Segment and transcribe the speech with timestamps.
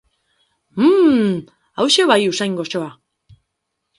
[0.85, 1.35] Uhmmm!
[1.79, 2.89] Hauxe bai usain goxoa!